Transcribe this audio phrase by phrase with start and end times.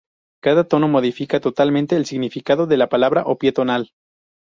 [0.41, 3.91] Cada tono modifica totalmente el significado de la palabra o pie tonal.